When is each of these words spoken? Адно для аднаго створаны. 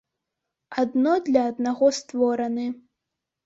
Адно 0.83 1.13
для 1.29 1.45
аднаго 1.51 1.93
створаны. 2.01 2.69